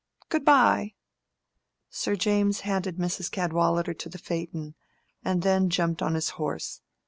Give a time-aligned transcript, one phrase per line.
[0.29, 0.95] Good by!"
[1.91, 3.29] Sir James handed Mrs.
[3.29, 4.73] Cadwallader to the phaeton,
[5.23, 6.81] and then jumped on his horse.